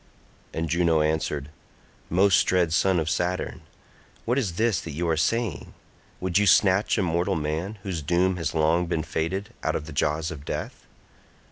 And 0.51 0.67
Juno 0.67 1.03
answered, 1.03 1.51
"Most 2.09 2.43
dread 2.45 2.73
son 2.73 2.99
of 2.99 3.07
Saturn, 3.07 3.61
what 4.25 4.39
is 4.39 4.53
this 4.53 4.81
that 4.81 4.93
you 4.93 5.07
are 5.07 5.15
saying? 5.15 5.75
Would 6.19 6.39
you 6.39 6.47
snatch 6.47 6.97
a 6.97 7.03
mortal 7.03 7.35
man, 7.35 7.77
whose 7.83 8.01
doom 8.01 8.37
has 8.37 8.55
long 8.55 8.87
been 8.87 9.03
fated, 9.03 9.53
out 9.61 9.75
of 9.75 9.85
the 9.85 9.93
jaws 9.93 10.31
of 10.31 10.43
death? 10.43 10.87